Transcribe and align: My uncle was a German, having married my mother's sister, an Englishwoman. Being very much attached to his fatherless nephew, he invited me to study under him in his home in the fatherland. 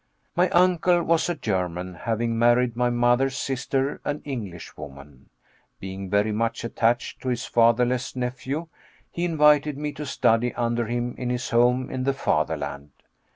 My 0.35 0.49
uncle 0.49 1.03
was 1.03 1.29
a 1.29 1.35
German, 1.35 1.93
having 1.93 2.35
married 2.39 2.75
my 2.75 2.89
mother's 2.89 3.35
sister, 3.37 4.01
an 4.03 4.23
Englishwoman. 4.25 5.29
Being 5.79 6.09
very 6.09 6.31
much 6.31 6.63
attached 6.63 7.21
to 7.21 7.29
his 7.29 7.45
fatherless 7.45 8.15
nephew, 8.15 8.67
he 9.11 9.25
invited 9.25 9.77
me 9.77 9.91
to 9.91 10.07
study 10.07 10.55
under 10.55 10.87
him 10.87 11.13
in 11.19 11.29
his 11.29 11.51
home 11.51 11.91
in 11.91 12.03
the 12.03 12.13
fatherland. 12.13 12.93